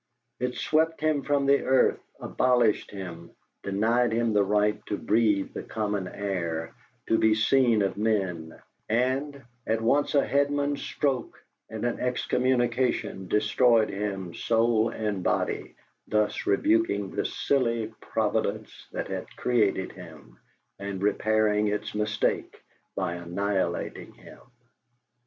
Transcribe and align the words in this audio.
It 0.39 0.55
swept 0.55 0.99
him 0.99 1.21
from 1.21 1.45
the 1.45 1.61
earth, 1.63 2.01
abolished 2.19 2.89
him, 2.89 3.29
denied 3.61 4.11
him 4.11 4.33
the 4.33 4.43
right 4.43 4.83
to 4.87 4.97
breathe 4.97 5.53
the 5.53 5.61
common 5.61 6.07
air, 6.07 6.73
to 7.05 7.19
be 7.19 7.35
seen 7.35 7.83
of 7.83 7.97
men; 7.97 8.59
and, 8.89 9.43
at 9.67 9.79
once 9.79 10.15
a 10.15 10.25
headsman's 10.25 10.81
stroke 10.81 11.37
and 11.69 11.85
an 11.85 11.99
excommunication, 11.99 13.27
destroyed 13.27 13.91
him, 13.91 14.33
soul 14.33 14.89
and 14.89 15.21
body, 15.23 15.75
thus 16.07 16.47
rebuking 16.47 17.11
the 17.11 17.23
silly 17.27 17.93
Providence 18.01 18.87
that 18.91 19.07
had 19.07 19.27
created 19.37 19.91
him, 19.91 20.39
and 20.79 21.03
repairing 21.03 21.67
Its 21.67 21.93
mistake 21.93 22.59
by 22.95 23.13
annihilating 23.13 24.13
him. 24.13 24.39